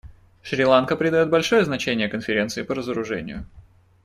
[0.41, 3.45] Шри-Ланка придает большое значение Конференции по разоружению.